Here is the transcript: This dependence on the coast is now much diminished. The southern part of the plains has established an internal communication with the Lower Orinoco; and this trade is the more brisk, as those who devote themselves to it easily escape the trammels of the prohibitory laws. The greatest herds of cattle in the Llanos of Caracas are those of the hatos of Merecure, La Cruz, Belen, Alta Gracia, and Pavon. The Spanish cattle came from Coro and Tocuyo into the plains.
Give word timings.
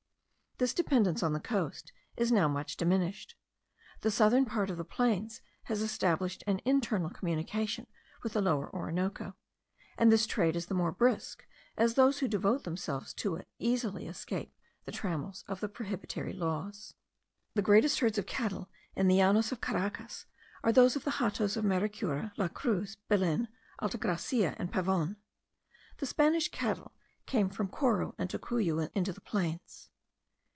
This 0.57 0.75
dependence 0.75 1.23
on 1.23 1.33
the 1.33 1.39
coast 1.39 1.91
is 2.15 2.31
now 2.31 2.47
much 2.47 2.77
diminished. 2.77 3.33
The 4.01 4.11
southern 4.11 4.45
part 4.45 4.69
of 4.69 4.77
the 4.77 4.83
plains 4.85 5.41
has 5.63 5.81
established 5.81 6.43
an 6.45 6.61
internal 6.65 7.09
communication 7.09 7.87
with 8.21 8.33
the 8.33 8.43
Lower 8.43 8.69
Orinoco; 8.71 9.35
and 9.97 10.11
this 10.11 10.27
trade 10.27 10.55
is 10.55 10.67
the 10.67 10.75
more 10.75 10.91
brisk, 10.91 11.47
as 11.77 11.95
those 11.95 12.19
who 12.19 12.27
devote 12.27 12.63
themselves 12.63 13.11
to 13.15 13.37
it 13.37 13.47
easily 13.57 14.05
escape 14.05 14.53
the 14.85 14.91
trammels 14.91 15.43
of 15.47 15.61
the 15.61 15.67
prohibitory 15.67 16.31
laws. 16.33 16.93
The 17.55 17.63
greatest 17.63 17.99
herds 18.01 18.19
of 18.19 18.27
cattle 18.27 18.69
in 18.95 19.07
the 19.07 19.17
Llanos 19.17 19.51
of 19.51 19.61
Caracas 19.61 20.27
are 20.63 20.71
those 20.71 20.95
of 20.95 21.05
the 21.05 21.09
hatos 21.13 21.57
of 21.57 21.65
Merecure, 21.65 22.33
La 22.37 22.47
Cruz, 22.49 22.97
Belen, 23.07 23.47
Alta 23.79 23.97
Gracia, 23.97 24.55
and 24.59 24.71
Pavon. 24.71 25.15
The 25.97 26.05
Spanish 26.05 26.49
cattle 26.51 26.91
came 27.25 27.49
from 27.49 27.67
Coro 27.67 28.13
and 28.19 28.29
Tocuyo 28.29 28.91
into 28.93 29.11
the 29.11 29.21
plains. 29.21 29.87